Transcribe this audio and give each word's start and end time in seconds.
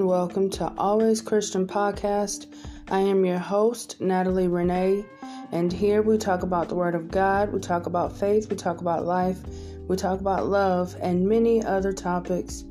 and 0.00 0.08
welcome 0.08 0.48
to 0.48 0.72
Always 0.78 1.20
Christian 1.20 1.66
Podcast. 1.66 2.46
I 2.88 3.00
am 3.00 3.22
your 3.22 3.38
host, 3.38 4.00
Natalie 4.00 4.48
Renee, 4.48 5.04
and 5.52 5.70
here 5.70 6.00
we 6.00 6.16
talk 6.16 6.42
about 6.42 6.70
the 6.70 6.74
Word 6.74 6.94
of 6.94 7.10
God, 7.10 7.52
we 7.52 7.60
talk 7.60 7.84
about 7.84 8.16
faith, 8.16 8.48
we 8.48 8.56
talk 8.56 8.80
about 8.80 9.04
life, 9.04 9.36
we 9.88 9.96
talk 9.96 10.18
about 10.18 10.46
love, 10.46 10.96
and 11.02 11.28
many 11.28 11.62
other 11.62 11.92
topics. 11.92 12.64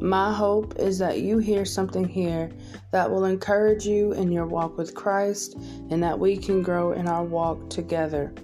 My 0.00 0.32
hope 0.32 0.74
is 0.80 0.98
that 0.98 1.20
you 1.20 1.38
hear 1.38 1.64
something 1.64 2.08
here 2.08 2.50
that 2.90 3.08
will 3.08 3.26
encourage 3.26 3.86
you 3.86 4.10
in 4.10 4.32
your 4.32 4.46
walk 4.46 4.76
with 4.76 4.96
Christ 4.96 5.54
and 5.90 6.02
that 6.02 6.18
we 6.18 6.36
can 6.36 6.60
grow 6.60 6.90
in 6.90 7.06
our 7.06 7.22
walk 7.22 7.70
together. 7.70 8.34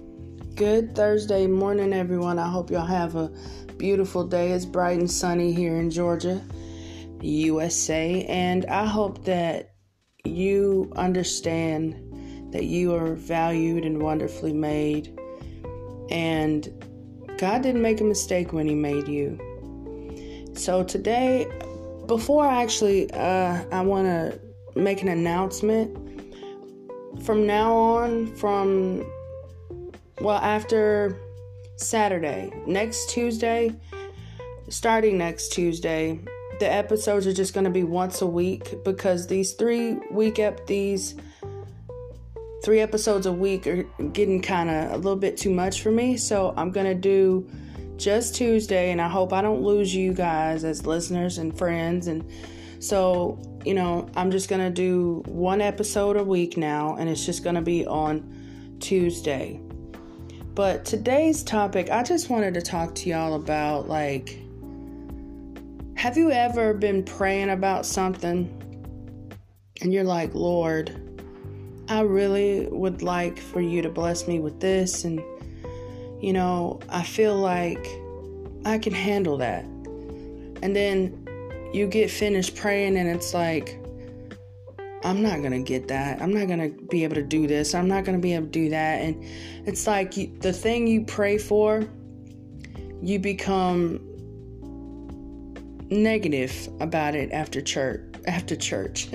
Good 0.55 0.95
Thursday 0.95 1.47
morning, 1.47 1.91
everyone. 1.91 2.39
I 2.39 2.49
hope 2.49 2.71
y'all 2.71 2.85
have 2.85 3.17
a 3.17 3.29
beautiful 3.75 4.25
day. 4.25 4.53
It's 4.53 4.63
bright 4.63 4.99
and 4.99 5.11
sunny 5.11 5.51
here 5.51 5.75
in 5.75 5.89
Georgia. 5.91 6.41
USA. 7.21 8.23
And 8.25 8.65
I 8.65 8.85
hope 8.85 9.25
that 9.25 9.73
you 10.23 10.91
understand 10.95 12.51
that 12.51 12.65
you 12.65 12.93
are 12.93 13.15
valued 13.15 13.85
and 13.85 14.01
wonderfully 14.01 14.53
made. 14.53 15.17
And 16.09 16.67
God 17.37 17.63
didn't 17.63 17.81
make 17.81 18.01
a 18.01 18.03
mistake 18.03 18.53
when 18.53 18.67
He 18.67 18.75
made 18.75 19.07
you. 19.07 19.39
So 20.53 20.83
today, 20.83 21.47
before 22.07 22.45
I 22.45 22.61
actually, 22.61 23.11
uh, 23.13 23.63
I 23.71 23.81
want 23.81 24.07
to 24.07 24.39
make 24.75 25.01
an 25.01 25.07
announcement. 25.07 25.97
From 27.23 27.45
now 27.45 27.73
on, 27.73 28.35
from 28.35 29.05
well, 30.21 30.37
after 30.37 31.19
Saturday, 31.77 32.51
next 32.67 33.09
Tuesday, 33.09 33.75
starting 34.69 35.17
next 35.17 35.49
Tuesday, 35.49 36.19
the 36.61 36.71
episodes 36.71 37.25
are 37.25 37.33
just 37.33 37.55
going 37.55 37.63
to 37.63 37.71
be 37.71 37.83
once 37.83 38.21
a 38.21 38.27
week 38.27 38.83
because 38.85 39.25
these 39.25 39.53
three 39.53 39.93
week 40.11 40.37
up 40.37 40.67
these 40.67 41.15
three 42.63 42.79
episodes 42.79 43.25
a 43.25 43.33
week 43.33 43.65
are 43.65 43.81
getting 44.13 44.39
kind 44.39 44.69
of 44.69 44.91
a 44.91 44.97
little 44.97 45.15
bit 45.15 45.35
too 45.37 45.49
much 45.49 45.81
for 45.81 45.89
me. 45.89 46.17
So 46.17 46.53
I'm 46.55 46.69
going 46.69 46.85
to 46.85 46.93
do 46.93 47.49
just 47.97 48.35
Tuesday 48.35 48.91
and 48.91 49.01
I 49.01 49.09
hope 49.09 49.33
I 49.33 49.41
don't 49.41 49.63
lose 49.63 49.93
you 49.95 50.13
guys 50.13 50.63
as 50.63 50.85
listeners 50.85 51.39
and 51.39 51.57
friends 51.57 52.05
and 52.05 52.29
so, 52.77 53.39
you 53.65 53.73
know, 53.73 54.07
I'm 54.15 54.29
just 54.29 54.47
going 54.47 54.61
to 54.61 54.69
do 54.69 55.23
one 55.25 55.61
episode 55.61 56.15
a 56.15 56.23
week 56.23 56.57
now 56.57 56.95
and 56.95 57.09
it's 57.09 57.25
just 57.25 57.43
going 57.43 57.55
to 57.55 57.63
be 57.63 57.87
on 57.87 58.77
Tuesday. 58.79 59.59
But 60.53 60.85
today's 60.85 61.41
topic, 61.41 61.89
I 61.89 62.03
just 62.03 62.29
wanted 62.29 62.53
to 62.53 62.61
talk 62.61 62.93
to 62.95 63.09
y'all 63.09 63.33
about 63.33 63.89
like 63.89 64.37
have 66.01 66.17
you 66.17 66.31
ever 66.31 66.73
been 66.73 67.03
praying 67.03 67.51
about 67.51 67.85
something 67.85 68.49
and 69.81 69.93
you're 69.93 70.03
like, 70.03 70.33
Lord, 70.33 70.89
I 71.89 72.01
really 72.01 72.65
would 72.71 73.03
like 73.03 73.37
for 73.37 73.61
you 73.61 73.83
to 73.83 73.89
bless 73.89 74.27
me 74.27 74.39
with 74.39 74.59
this? 74.59 75.03
And, 75.03 75.21
you 76.19 76.33
know, 76.33 76.79
I 76.89 77.03
feel 77.03 77.35
like 77.35 77.87
I 78.65 78.79
can 78.79 78.93
handle 78.93 79.37
that. 79.37 79.63
And 79.63 80.75
then 80.75 81.23
you 81.71 81.85
get 81.85 82.09
finished 82.09 82.55
praying 82.55 82.97
and 82.97 83.07
it's 83.07 83.35
like, 83.35 83.79
I'm 85.03 85.21
not 85.21 85.41
going 85.41 85.51
to 85.51 85.61
get 85.61 85.87
that. 85.89 86.19
I'm 86.19 86.33
not 86.33 86.47
going 86.47 86.61
to 86.61 86.83
be 86.87 87.03
able 87.03 87.13
to 87.13 87.21
do 87.21 87.45
this. 87.45 87.75
I'm 87.75 87.87
not 87.87 88.05
going 88.05 88.17
to 88.17 88.21
be 88.21 88.33
able 88.33 88.47
to 88.47 88.51
do 88.51 88.69
that. 88.69 89.01
And 89.03 89.23
it's 89.67 89.85
like 89.85 90.17
you, 90.17 90.35
the 90.39 90.51
thing 90.51 90.87
you 90.87 91.05
pray 91.05 91.37
for, 91.37 91.87
you 93.03 93.19
become 93.19 94.10
negative 95.91 96.69
about 96.79 97.15
it 97.15 97.31
after 97.31 97.61
church 97.61 98.01
after 98.25 98.55
church 98.55 99.09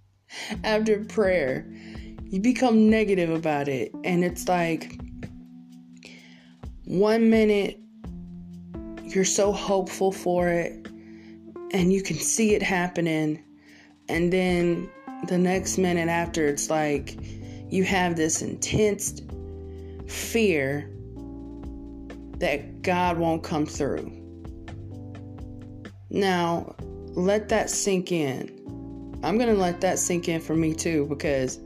after 0.64 1.04
prayer. 1.04 1.66
You 2.24 2.40
become 2.40 2.88
negative 2.88 3.30
about 3.30 3.66
it. 3.68 3.92
And 4.04 4.22
it's 4.22 4.46
like 4.46 5.00
one 6.84 7.30
minute 7.30 7.78
you're 9.04 9.24
so 9.24 9.50
hopeful 9.50 10.12
for 10.12 10.48
it 10.48 10.86
and 11.72 11.92
you 11.92 12.02
can 12.02 12.16
see 12.16 12.54
it 12.54 12.62
happening. 12.62 13.42
And 14.08 14.32
then 14.32 14.88
the 15.26 15.38
next 15.38 15.78
minute 15.78 16.08
after 16.08 16.46
it's 16.46 16.70
like 16.70 17.16
you 17.68 17.84
have 17.84 18.16
this 18.16 18.42
intense 18.42 19.20
fear 20.06 20.90
that 22.38 22.82
God 22.82 23.18
won't 23.18 23.42
come 23.42 23.66
through 23.66 24.19
now, 26.10 26.74
let 27.14 27.48
that 27.50 27.70
sink 27.70 28.12
in. 28.12 28.56
I'm 29.22 29.38
going 29.38 29.54
to 29.54 29.60
let 29.60 29.80
that 29.82 29.98
sink 29.98 30.28
in 30.28 30.40
for 30.40 30.56
me 30.56 30.74
too 30.74 31.06
because 31.06 31.58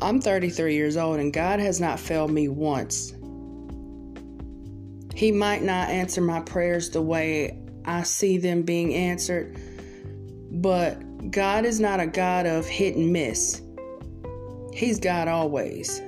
I'm 0.00 0.20
33 0.20 0.74
years 0.74 0.96
old 0.96 1.18
and 1.18 1.32
God 1.32 1.58
has 1.60 1.80
not 1.80 1.98
failed 1.98 2.30
me 2.30 2.48
once. 2.48 3.12
He 5.14 5.32
might 5.32 5.62
not 5.62 5.88
answer 5.88 6.20
my 6.20 6.40
prayers 6.40 6.90
the 6.90 7.00
way 7.00 7.58
I 7.86 8.02
see 8.02 8.36
them 8.36 8.62
being 8.62 8.92
answered, 8.92 9.56
but 10.50 11.30
God 11.30 11.64
is 11.64 11.80
not 11.80 12.00
a 12.00 12.06
God 12.06 12.44
of 12.44 12.66
hit 12.66 12.96
and 12.96 13.12
miss. 13.12 13.62
He's 14.74 15.00
God 15.00 15.26
always. 15.26 16.00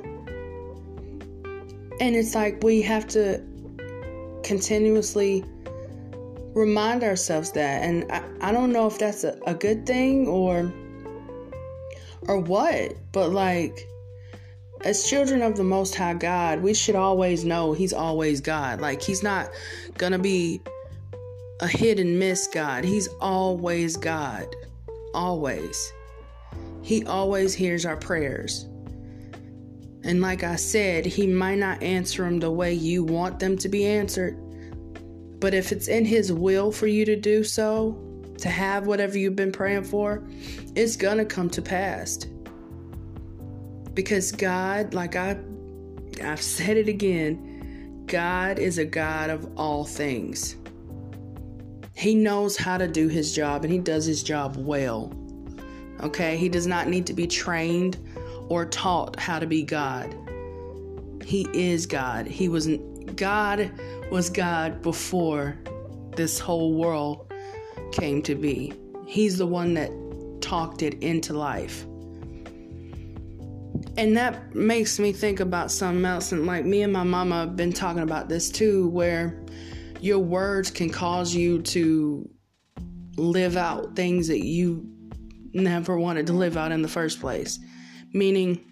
And 2.01 2.15
it's 2.15 2.35
like 2.35 2.63
we 2.63 2.83
have 2.83 3.09
to 3.09 3.43
continuously 4.45 5.43
remind 6.55 7.03
ourselves 7.03 7.53
that. 7.53 7.83
And 7.83 8.11
I, 8.11 8.23
I 8.41 8.53
don't 8.53 8.73
know 8.73 8.87
if 8.87 8.99
that's 8.99 9.25
a, 9.25 9.39
a 9.47 9.55
good 9.55 9.87
thing 9.87 10.27
or 10.27 10.73
or 12.23 12.39
what, 12.39 12.95
but 13.13 13.31
like 13.31 13.89
as 14.85 15.09
children 15.09 15.43
of 15.43 15.57
the 15.57 15.65
most 15.65 15.95
high 15.95 16.15
God, 16.15 16.63
we 16.63 16.75
should 16.75 16.95
always 16.95 17.45
know 17.45 17.73
he's 17.73 17.93
always 17.93 18.41
God. 18.41 18.81
Like 18.81 19.03
he's 19.03 19.23
not 19.23 19.51
gonna 19.97 20.19
be 20.19 20.61
a 21.61 21.67
hit 21.67 21.99
and 21.99 22.19
miss 22.19 22.47
God. 22.47 22.85
He's 22.85 23.09
always 23.21 23.97
God. 23.97 24.47
Always. 25.15 25.93
He 26.83 27.05
always 27.05 27.55
hears 27.55 27.85
our 27.85 27.97
prayers. 27.97 28.69
And 30.05 30.21
like 30.21 30.45
I 30.45 30.57
said, 30.57 31.05
he 31.05 31.27
might 31.27 31.59
not 31.59 31.83
answer 31.83 32.23
them 32.23 32.39
the 32.39 32.51
way 32.51 32.73
you 32.73 33.03
want 33.05 33.41
them 33.41 33.59
to 33.59 33.69
be 33.69 33.85
answered, 33.85 34.39
but 35.41 35.55
if 35.55 35.73
it's 35.73 35.89
in 35.89 36.05
His 36.05 36.33
will 36.33 36.73
for 36.73 36.87
you 36.87 37.05
to 37.05 37.17
do 37.17 37.45
so, 37.45 37.97
to 38.39 38.49
have 38.49 38.87
whatever 38.87 39.19
you've 39.19 39.37
been 39.37 39.53
praying 39.53 39.85
for, 39.85 40.23
it's 40.75 40.97
going 40.97 41.19
to 41.19 41.25
come 41.25 41.51
to 41.51 41.63
pass. 41.63 42.19
Because 43.95 44.31
God, 44.31 44.95
like 44.95 45.17
I 45.17 45.39
I've 46.23 46.43
said 46.43 46.77
it 46.77 46.89
again, 46.89 48.05
God 48.07 48.59
is 48.59 48.79
a 48.79 48.85
God 48.85 49.31
of 49.31 49.49
all 49.57 49.85
things. 49.85 50.57
He 51.95 52.15
knows 52.15 52.57
how 52.57 52.79
to 52.79 52.87
do 52.87 53.09
his 53.09 53.35
job 53.35 53.65
and 53.65 53.73
he 53.73 53.79
does 53.79 54.05
his 54.05 54.23
job 54.23 54.57
well. 54.57 55.13
Okay? 56.01 56.37
He 56.37 56.49
does 56.49 56.67
not 56.67 56.89
need 56.89 57.07
to 57.07 57.13
be 57.13 57.27
trained 57.27 57.99
or 58.49 58.65
taught 58.67 59.19
how 59.19 59.39
to 59.39 59.47
be 59.47 59.63
God. 59.63 60.15
He 61.25 61.47
is 61.53 61.87
God. 61.87 62.27
He 62.27 62.49
was 62.49 62.69
God 63.17 63.71
was 64.11 64.31
God 64.31 64.83
before 64.83 65.59
this 66.17 66.39
whole 66.39 66.75
world 66.75 67.33
came 67.93 68.23
to 68.23 68.35
be. 68.35 68.73
He's 69.07 69.39
the 69.39 69.47
one 69.47 69.75
that 69.75 69.91
talked 70.41 70.83
it 70.83 70.95
into 71.03 71.33
life. 71.33 71.85
And 73.97 74.17
that 74.17 74.55
makes 74.55 74.99
me 74.99 75.13
think 75.13 75.41
about 75.41 75.71
something 75.71 76.05
else. 76.05 76.33
And 76.33 76.47
like 76.47 76.65
me 76.65 76.83
and 76.83 76.93
my 76.93 77.03
mama 77.03 77.41
have 77.41 77.57
been 77.57 77.73
talking 77.73 78.03
about 78.03 78.29
this 78.29 78.51
too, 78.51 78.89
where 78.89 79.45
your 80.01 80.21
words 80.21 80.71
can 80.71 80.91
cause 80.91 81.35
you 81.35 81.63
to 81.63 82.29
live 83.17 83.57
out 83.57 83.97
things 83.97 84.29
that 84.29 84.45
you 84.45 84.89
never 85.53 85.99
wanted 85.99 86.27
to 86.29 86.33
live 86.33 86.57
out 86.57 86.73
in 86.73 86.83
the 86.83 86.89
first 86.89 87.21
place. 87.21 87.59
Meaning, 88.13 88.65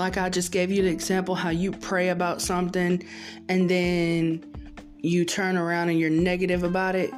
like 0.00 0.16
I 0.16 0.30
just 0.30 0.50
gave 0.50 0.72
you 0.72 0.82
the 0.82 0.88
example 0.88 1.34
how 1.34 1.50
you 1.50 1.70
pray 1.70 2.08
about 2.08 2.40
something 2.40 3.04
and 3.48 3.68
then 3.70 4.44
you 4.98 5.24
turn 5.24 5.56
around 5.56 5.90
and 5.90 6.00
you're 6.00 6.10
negative 6.10 6.62
about 6.62 6.94
it. 6.94 7.12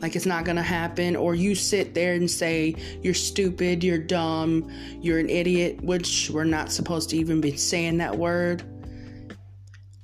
Like 0.00 0.16
it's 0.16 0.26
not 0.26 0.44
gonna 0.44 0.62
happen, 0.62 1.14
or 1.16 1.34
you 1.34 1.54
sit 1.54 1.94
there 1.94 2.14
and 2.14 2.30
say 2.30 2.74
you're 3.02 3.12
stupid, 3.14 3.84
you're 3.84 3.98
dumb, 3.98 4.70
you're 5.02 5.18
an 5.18 5.28
idiot, 5.28 5.82
which 5.82 6.30
we're 6.30 6.44
not 6.44 6.72
supposed 6.72 7.10
to 7.10 7.16
even 7.16 7.40
be 7.40 7.56
saying 7.56 7.98
that 7.98 8.16
word. 8.16 8.62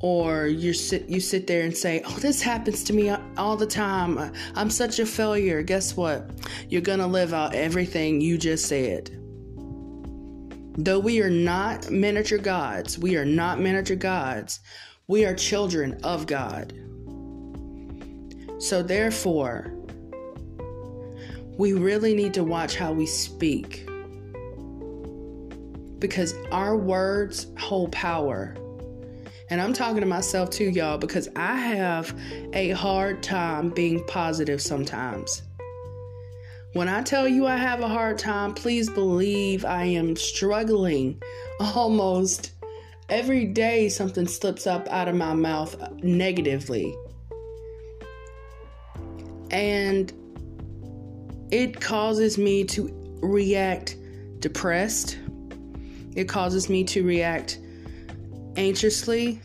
Or 0.01 0.47
you 0.47 0.75
sit 0.75 1.09
you 1.09 1.21
sit 1.21 1.47
there 1.47 1.63
and 1.63 1.75
say, 1.75 2.03
"Oh, 2.05 2.19
this 2.19 2.43
happens 2.43 2.85
to 2.85 2.93
me 2.93 3.11
all 3.39 3.57
the 3.57 3.67
time. 3.67 4.33
I'm 4.55 4.69
such 4.69 4.99
a 4.99 5.07
failure." 5.07 5.63
Guess 5.63 5.97
what? 5.97 6.31
You're 6.69 6.83
gonna 6.83 7.07
live 7.07 7.33
out 7.33 7.55
everything 7.55 8.21
you 8.21 8.37
just 8.37 8.67
said. 8.67 9.11
Though 10.79 10.99
we 10.99 11.23
are 11.23 11.31
not 11.31 11.91
miniature 11.91 12.39
gods, 12.39 12.99
we 12.99 13.17
are 13.17 13.25
not 13.25 13.59
miniature 13.59 13.97
gods, 13.97 14.61
we 15.07 15.25
are 15.25 15.35
children 15.35 15.99
of 16.05 16.27
God. 16.27 16.75
So, 18.59 18.83
therefore, 18.83 19.73
we 21.57 21.73
really 21.73 22.15
need 22.15 22.35
to 22.35 22.45
watch 22.45 22.77
how 22.77 22.93
we 22.93 23.07
speak 23.07 23.89
because 25.99 26.35
our 26.53 26.77
words 26.77 27.47
hold 27.59 27.91
power. 27.93 28.55
And 29.49 29.63
I'm 29.63 29.73
talking 29.73 30.01
to 30.01 30.07
myself 30.07 30.51
too, 30.51 30.69
y'all, 30.69 30.99
because 30.99 31.29
I 31.37 31.57
have 31.57 32.15
a 32.53 32.71
hard 32.71 33.23
time 33.23 33.71
being 33.71 34.05
positive 34.05 34.61
sometimes. 34.61 35.43
When 36.73 36.89
I 36.89 37.03
tell 37.03 37.27
you 37.27 37.47
I 37.47 37.57
have 37.57 37.81
a 37.81 37.89
hard 37.89 38.19
time, 38.19 38.53
please 38.53 38.91
believe 38.91 39.65
I 39.65 39.85
am 39.85 40.15
struggling 40.15 41.23
almost 41.61 42.53
every 43.09 43.47
day. 43.47 43.89
Something 43.89 44.27
slips 44.27 44.67
up 44.67 44.87
out 44.89 45.09
of 45.09 45.15
my 45.15 45.35
mouth 45.35 45.77
negatively. 46.03 46.95
And 49.51 50.13
it 51.51 51.81
causes 51.81 52.37
me 52.37 52.65
to 52.65 52.91
react 53.23 53.97
depressed. 54.41 55.19
It 56.15 56.29
causes 56.29 56.69
me 56.69 56.85
to 56.85 57.05
react 57.05 57.59
anxiously. 58.57 59.41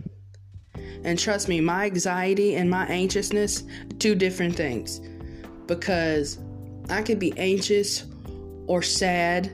And 1.04 1.18
trust 1.18 1.48
me, 1.48 1.62
my 1.62 1.86
anxiety 1.86 2.56
and 2.56 2.70
my 2.70 2.86
anxiousness, 2.88 3.64
two 4.00 4.16
different 4.16 4.56
things. 4.56 5.00
Because 5.68 6.40
I 6.92 7.02
could 7.02 7.20
be 7.20 7.34
anxious 7.38 8.06
or 8.68 8.82
sad 8.82 9.52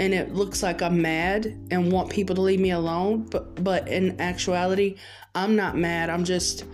and 0.00 0.12
it 0.12 0.34
looks 0.34 0.62
like 0.62 0.82
I'm 0.82 1.00
mad 1.00 1.56
and 1.70 1.92
want 1.92 2.10
people 2.10 2.34
to 2.34 2.42
leave 2.42 2.60
me 2.60 2.72
alone, 2.72 3.22
but 3.30 3.62
but 3.62 3.86
in 3.88 4.20
actuality, 4.20 4.96
I'm 5.34 5.54
not 5.54 5.76
mad. 5.76 6.10
I'm 6.10 6.24
just 6.24 6.64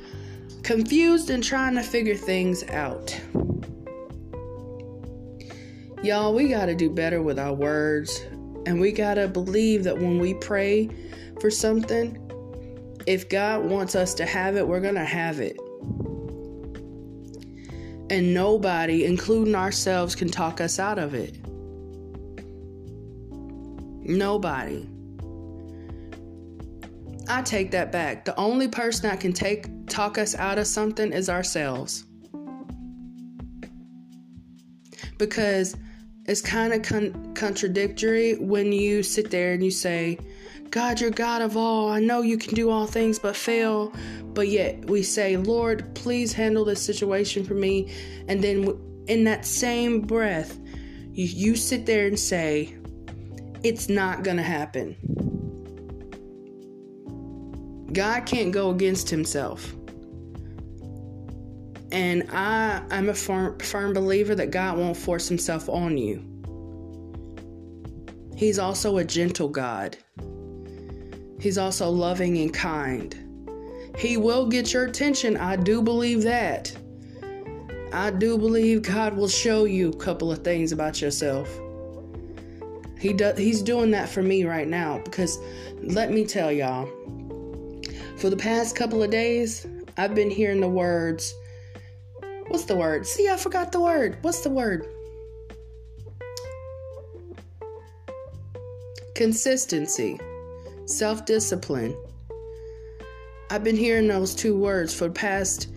confused 0.63 1.31
and 1.31 1.45
trying 1.45 1.75
to 1.75 1.83
figure 1.83 2.15
things 2.15 2.65
out. 2.65 3.19
Y'all, 6.03 6.35
we 6.35 6.49
got 6.49 6.67
to 6.67 6.75
do 6.75 6.89
better 6.89 7.23
with 7.23 7.39
our 7.39 7.53
words. 7.53 8.23
And 8.67 8.81
we 8.81 8.93
got 8.93 9.15
to 9.15 9.29
believe 9.29 9.85
that 9.85 9.99
when 9.99 10.19
we 10.19 10.35
pray 10.35 10.89
for 11.41 11.51
something, 11.51 12.17
if 13.07 13.29
God 13.29 13.65
wants 13.65 13.95
us 13.95 14.15
to 14.15 14.27
have 14.27 14.57
it, 14.57 14.67
we're 14.67 14.81
going 14.81 14.95
to 14.95 15.05
have 15.05 15.41
it. 15.41 15.59
And 18.11 18.35
nobody, 18.35 19.05
including 19.07 19.55
ourselves, 19.55 20.15
can 20.15 20.29
talk 20.29 20.61
us 20.61 20.79
out 20.79 20.99
of 20.99 21.15
it. 21.15 21.37
Nobody. 24.03 24.89
I 27.29 27.43
take 27.43 27.71
that 27.71 27.93
back. 27.93 28.25
The 28.25 28.37
only 28.37 28.67
person 28.67 29.09
that 29.09 29.21
can 29.21 29.33
take 29.33 29.69
talk 29.87 30.19
us 30.19 30.35
out 30.35 30.59
of 30.59 30.67
something 30.67 31.13
is 31.13 31.31
ourselves. 31.31 32.05
Because 35.17 35.77
it's 36.31 36.41
kind 36.41 36.73
of 36.73 36.83
con- 36.83 37.35
contradictory 37.35 38.37
when 38.37 38.71
you 38.71 39.03
sit 39.03 39.33
there 39.33 39.53
and 39.53 39.65
you 39.65 39.71
say, 39.73 40.17
God, 40.71 41.01
you're 41.01 41.11
God 41.11 41.43
of 41.43 41.57
all. 41.57 41.89
I 41.89 41.99
know 41.99 42.23
you 42.23 42.39
can 42.39 42.55
do 42.55 42.71
all 42.71 42.87
things 42.87 43.19
but 43.19 43.35
fail. 43.35 43.93
But 44.33 44.47
yet 44.47 44.85
we 44.85 45.03
say, 45.03 45.37
Lord, 45.37 45.93
please 45.97 46.33
handle 46.33 46.65
this 46.65 46.81
situation 46.81 47.45
for 47.45 47.55
me. 47.55 47.93
And 48.29 48.45
then 48.45 48.79
in 49.09 49.25
that 49.25 49.45
same 49.45 50.03
breath, 50.03 50.57
you, 51.13 51.25
you 51.25 51.57
sit 51.57 51.85
there 51.85 52.07
and 52.07 52.17
say, 52.17 52.77
it's 53.65 53.89
not 53.89 54.23
going 54.23 54.37
to 54.37 54.45
happen. 54.45 54.95
God 57.93 58.25
can't 58.25 58.53
go 58.53 58.71
against 58.71 59.11
himself. 59.11 59.75
And 61.93 62.29
I, 62.31 62.83
I'm 62.91 63.09
a 63.09 63.15
firm, 63.15 63.59
firm 63.59 63.93
believer 63.93 64.35
that 64.35 64.51
God 64.51 64.79
won't 64.79 64.97
force 64.97 65.29
himself 65.29 65.69
on 65.69 65.99
you. 65.99 66.25
He's 68.37 68.59
also 68.59 68.99
a 68.99 69.05
gentle 69.05 69.49
God. 69.49 69.97
He's 71.41 71.59
also 71.59 71.91
loving 71.91 72.39
and 72.39 72.53
kind. 72.55 73.17
He 73.97 74.17
will 74.17 74.47
get 74.47 74.73
your 74.73 74.85
attention. 74.85 75.37
I 75.37 75.57
do 75.57 75.83
believe 75.83 76.23
that. 76.23 76.75
I 77.93 78.11
do 78.11 78.39
believe 78.39 78.83
God 78.83 79.17
will 79.17 79.29
show 79.29 79.65
you 79.65 79.91
a 79.91 79.97
couple 79.97 80.31
of 80.31 80.45
things 80.45 80.71
about 80.71 81.03
yourself. 81.03 81.51
He 82.99 83.13
does 83.13 83.39
he's 83.39 83.63
doing 83.63 83.91
that 83.93 84.09
for 84.09 84.23
me 84.23 84.45
right 84.45 84.69
now 84.69 85.01
because 85.05 85.39
let 85.83 86.13
me 86.13 86.25
tell 86.25 86.53
y'all. 86.53 86.87
For 88.17 88.31
the 88.31 88.37
past 88.37 88.77
couple 88.77 89.03
of 89.03 89.11
days, 89.11 89.67
I've 89.97 90.15
been 90.15 90.31
hearing 90.31 90.61
the 90.61 90.69
words 90.69 91.35
What's 92.51 92.65
the 92.65 92.75
word? 92.75 93.07
See, 93.07 93.29
I 93.29 93.37
forgot 93.37 93.71
the 93.71 93.81
word. 93.81 94.19
What's 94.23 94.41
the 94.41 94.51
word? 94.51 94.85
Consistency, 99.15 100.19
self 100.85 101.25
discipline. 101.25 101.97
I've 103.51 103.63
been 103.63 103.77
hearing 103.77 104.09
those 104.09 104.35
two 104.35 104.59
words 104.59 104.93
for 104.93 105.05
the 105.05 105.15
past 105.15 105.69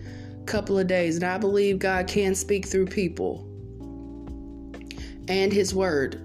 couple 0.46 0.76
of 0.76 0.88
days, 0.88 1.14
and 1.14 1.24
I 1.24 1.38
believe 1.38 1.78
God 1.78 2.08
can 2.08 2.34
speak 2.34 2.66
through 2.66 2.86
people 2.86 3.46
and 5.28 5.52
His 5.52 5.72
Word. 5.72 6.16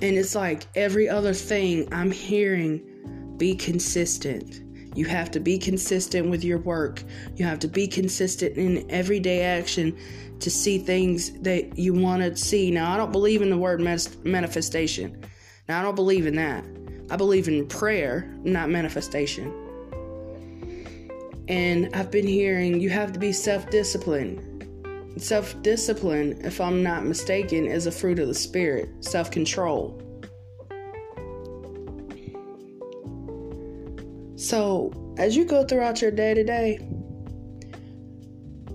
And 0.00 0.02
it's 0.02 0.34
like 0.34 0.64
every 0.74 1.06
other 1.06 1.34
thing 1.34 1.86
I'm 1.92 2.10
hearing 2.10 3.34
be 3.36 3.54
consistent. 3.54 4.62
You 4.94 5.06
have 5.06 5.30
to 5.32 5.40
be 5.40 5.58
consistent 5.58 6.28
with 6.28 6.44
your 6.44 6.58
work. 6.58 7.02
You 7.36 7.44
have 7.44 7.58
to 7.60 7.68
be 7.68 7.86
consistent 7.86 8.56
in 8.56 8.90
everyday 8.90 9.42
action 9.42 9.96
to 10.40 10.50
see 10.50 10.78
things 10.78 11.32
that 11.40 11.78
you 11.78 11.94
want 11.94 12.22
to 12.22 12.36
see. 12.36 12.70
Now, 12.70 12.92
I 12.92 12.96
don't 12.96 13.12
believe 13.12 13.42
in 13.42 13.50
the 13.50 13.58
word 13.58 13.80
manifestation. 13.80 15.24
Now, 15.68 15.80
I 15.80 15.82
don't 15.82 15.94
believe 15.94 16.26
in 16.26 16.36
that. 16.36 16.64
I 17.10 17.16
believe 17.16 17.48
in 17.48 17.66
prayer, 17.66 18.34
not 18.42 18.70
manifestation. 18.70 19.52
And 21.48 21.94
I've 21.94 22.10
been 22.10 22.26
hearing 22.26 22.80
you 22.80 22.90
have 22.90 23.12
to 23.14 23.18
be 23.18 23.32
self 23.32 23.70
disciplined. 23.70 24.44
Self 25.16 25.60
discipline, 25.62 26.40
if 26.44 26.60
I'm 26.60 26.82
not 26.82 27.04
mistaken, 27.04 27.66
is 27.66 27.86
a 27.86 27.92
fruit 27.92 28.18
of 28.18 28.28
the 28.28 28.34
Spirit, 28.34 28.90
self 29.04 29.30
control. 29.30 30.02
So, 34.38 34.92
as 35.18 35.36
you 35.36 35.44
go 35.44 35.64
throughout 35.64 36.00
your 36.00 36.12
day 36.12 36.32
to 36.32 36.44
day, 36.44 36.78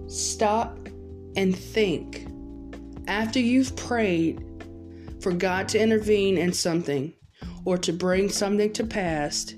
stop 0.07 0.77
and 1.37 1.57
think. 1.57 2.27
After 3.07 3.39
you've 3.39 3.73
prayed 3.77 4.43
for 5.21 5.31
God 5.31 5.69
to 5.69 5.79
intervene 5.79 6.37
in 6.37 6.51
something 6.51 7.13
or 7.63 7.77
to 7.77 7.93
bring 7.93 8.27
something 8.27 8.73
to 8.73 8.83
pass, 8.83 9.55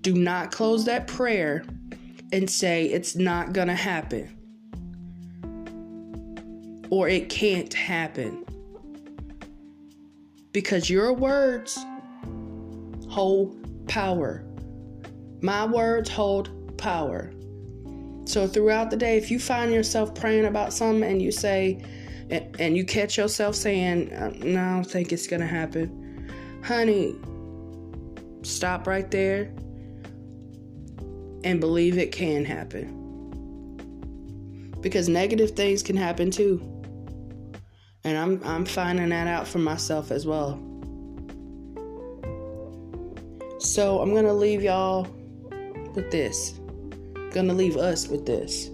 do 0.00 0.14
not 0.14 0.50
close 0.50 0.86
that 0.86 1.08
prayer 1.08 1.62
and 2.32 2.48
say 2.48 2.86
it's 2.86 3.14
not 3.14 3.52
going 3.52 3.68
to 3.68 3.74
happen 3.74 4.34
or 6.88 7.06
it 7.06 7.28
can't 7.28 7.74
happen. 7.74 8.46
Because 10.52 10.88
your 10.88 11.12
words 11.12 11.78
hold 13.10 13.54
power. 13.88 14.42
My 15.44 15.66
words 15.66 16.08
hold 16.08 16.78
power. 16.78 17.30
So 18.24 18.46
throughout 18.46 18.88
the 18.88 18.96
day, 18.96 19.18
if 19.18 19.30
you 19.30 19.38
find 19.38 19.70
yourself 19.70 20.14
praying 20.14 20.46
about 20.46 20.72
something 20.72 21.02
and 21.02 21.20
you 21.20 21.30
say, 21.30 21.84
and 22.30 22.74
you 22.74 22.86
catch 22.86 23.18
yourself 23.18 23.54
saying, 23.54 24.10
uh, 24.14 24.32
No, 24.38 24.58
I 24.58 24.70
don't 24.76 24.84
think 24.84 25.12
it's 25.12 25.26
going 25.26 25.42
to 25.42 25.46
happen, 25.46 26.32
honey, 26.64 27.14
stop 28.42 28.86
right 28.86 29.10
there 29.10 29.52
and 31.44 31.60
believe 31.60 31.98
it 31.98 32.10
can 32.10 32.46
happen. 32.46 33.02
Because 34.80 35.10
negative 35.10 35.50
things 35.50 35.82
can 35.82 35.98
happen 35.98 36.30
too. 36.30 36.58
And 38.02 38.16
I'm, 38.16 38.42
I'm 38.44 38.64
finding 38.64 39.10
that 39.10 39.26
out 39.26 39.46
for 39.46 39.58
myself 39.58 40.10
as 40.10 40.24
well. 40.24 40.54
So 43.58 44.00
I'm 44.00 44.12
going 44.12 44.24
to 44.24 44.32
leave 44.32 44.62
y'all 44.62 45.06
with 45.94 46.10
this. 46.10 46.60
Gonna 47.32 47.54
leave 47.54 47.76
us 47.76 48.08
with 48.08 48.26
this. 48.26 48.70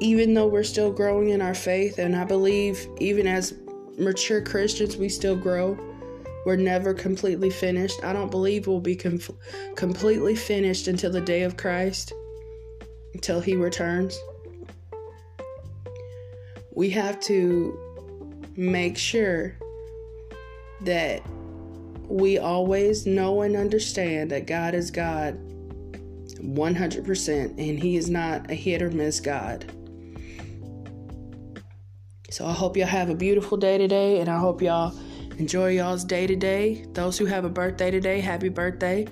Even 0.00 0.34
though 0.34 0.46
we're 0.46 0.62
still 0.62 0.92
growing 0.92 1.30
in 1.30 1.40
our 1.40 1.54
faith, 1.54 1.98
and 1.98 2.14
I 2.14 2.24
believe 2.24 2.86
even 2.98 3.26
as 3.26 3.54
mature 3.98 4.42
Christians, 4.42 4.96
we 4.96 5.08
still 5.08 5.36
grow. 5.36 5.78
We're 6.44 6.56
never 6.56 6.94
completely 6.94 7.50
finished. 7.50 8.04
I 8.04 8.12
don't 8.12 8.30
believe 8.30 8.66
we'll 8.66 8.80
be 8.80 8.94
com- 8.94 9.20
completely 9.74 10.36
finished 10.36 10.86
until 10.86 11.10
the 11.10 11.20
day 11.20 11.42
of 11.42 11.56
Christ, 11.56 12.12
until 13.14 13.40
He 13.40 13.56
returns. 13.56 14.18
We 16.72 16.90
have 16.90 17.18
to 17.20 17.78
make 18.56 18.98
sure 18.98 19.56
that 20.82 21.22
we 22.08 22.38
always 22.38 23.06
know 23.06 23.42
and 23.42 23.56
understand 23.56 24.30
that 24.30 24.46
God 24.46 24.74
is 24.74 24.90
God 24.90 25.38
100% 26.40 27.44
and 27.44 27.78
He 27.78 27.96
is 27.96 28.10
not 28.10 28.50
a 28.50 28.54
hit 28.54 28.82
or 28.82 28.90
miss 28.90 29.20
God. 29.20 29.72
So 32.30 32.44
I 32.44 32.52
hope 32.52 32.76
y'all 32.76 32.86
have 32.86 33.08
a 33.08 33.14
beautiful 33.14 33.56
day 33.56 33.78
today, 33.78 34.20
and 34.20 34.28
I 34.28 34.38
hope 34.38 34.60
y'all 34.60 34.94
enjoy 35.38 35.70
y'all's 35.70 36.04
day 36.04 36.26
today. 36.26 36.84
Those 36.92 37.16
who 37.16 37.24
have 37.24 37.44
a 37.44 37.48
birthday 37.48 37.90
today, 37.90 38.20
happy 38.20 38.48
birthday. 38.48 39.06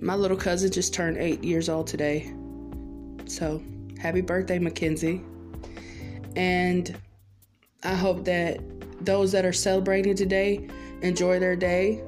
My 0.00 0.14
little 0.14 0.36
cousin 0.36 0.72
just 0.72 0.92
turned 0.92 1.16
eight 1.18 1.44
years 1.44 1.68
old 1.68 1.86
today. 1.86 2.34
So 3.26 3.62
happy 3.98 4.22
birthday, 4.22 4.58
Mackenzie. 4.58 5.22
And 6.36 6.96
I 7.84 7.94
hope 7.94 8.24
that 8.24 8.58
those 9.04 9.32
that 9.32 9.44
are 9.44 9.52
celebrating 9.52 10.16
today 10.16 10.68
enjoy 11.02 11.38
their 11.38 11.56
day. 11.56 12.02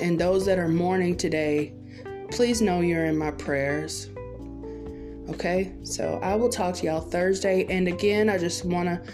And 0.00 0.18
those 0.18 0.46
that 0.46 0.58
are 0.58 0.68
mourning 0.68 1.16
today, 1.16 1.74
please 2.30 2.60
know 2.60 2.80
you're 2.80 3.06
in 3.06 3.16
my 3.16 3.30
prayers. 3.32 4.08
Okay, 5.30 5.74
so 5.82 6.18
I 6.22 6.34
will 6.36 6.48
talk 6.48 6.76
to 6.76 6.86
y'all 6.86 7.00
Thursday. 7.00 7.66
And 7.68 7.88
again, 7.88 8.30
I 8.30 8.38
just 8.38 8.64
want 8.64 8.88
to 8.88 9.12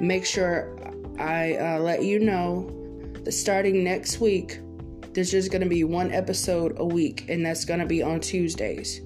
make 0.00 0.24
sure 0.24 0.74
I 1.18 1.56
uh, 1.56 1.78
let 1.80 2.02
you 2.02 2.18
know 2.18 2.70
that 3.24 3.32
starting 3.32 3.84
next 3.84 4.20
week, 4.20 4.60
there's 5.12 5.30
just 5.30 5.50
going 5.50 5.62
to 5.62 5.68
be 5.68 5.84
one 5.84 6.12
episode 6.12 6.74
a 6.78 6.84
week, 6.84 7.26
and 7.28 7.44
that's 7.44 7.64
going 7.64 7.80
to 7.80 7.86
be 7.86 8.02
on 8.02 8.20
Tuesdays. 8.20 9.00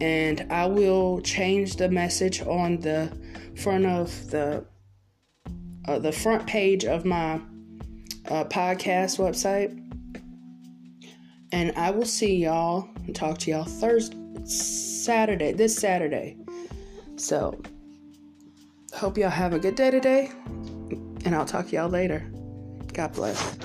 And 0.00 0.46
I 0.50 0.66
will 0.66 1.20
change 1.20 1.76
the 1.76 1.88
message 1.88 2.42
on 2.42 2.80
the 2.80 3.10
front 3.54 3.86
of 3.86 4.30
the 4.30 4.64
uh, 5.88 5.98
the 5.98 6.12
front 6.12 6.46
page 6.46 6.84
of 6.84 7.04
my 7.04 7.34
uh, 8.28 8.44
podcast 8.44 9.18
website. 9.18 9.81
And 11.52 11.72
I 11.76 11.90
will 11.90 12.06
see 12.06 12.36
y'all 12.36 12.88
and 13.06 13.14
talk 13.14 13.38
to 13.38 13.50
y'all 13.50 13.64
Thursday, 13.64 14.16
Saturday, 14.46 15.52
this 15.52 15.76
Saturday. 15.76 16.36
So, 17.16 17.60
hope 18.94 19.18
y'all 19.18 19.30
have 19.30 19.52
a 19.52 19.58
good 19.58 19.74
day 19.74 19.90
today, 19.90 20.30
and 21.24 21.34
I'll 21.34 21.44
talk 21.44 21.68
to 21.68 21.76
y'all 21.76 21.90
later. 21.90 22.24
God 22.94 23.12
bless. 23.12 23.56